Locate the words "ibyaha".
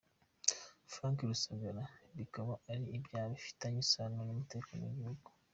2.97-3.27